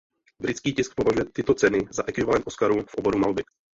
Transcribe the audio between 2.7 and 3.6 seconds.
v oboru malby.